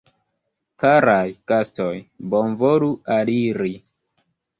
Karaj 0.83 1.27
gastoj, 1.51 1.91
bonvolu 2.31 2.89
aliri! 3.17 3.71